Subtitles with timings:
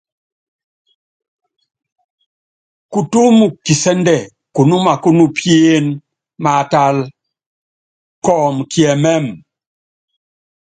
[2.91, 4.15] Kutúmu kisɛ́ndɛ
[4.55, 5.97] kunúma kúnupíené
[6.43, 7.03] maátálá,
[8.25, 9.31] kɔɔmɔ kiɛmɛ́mɛ.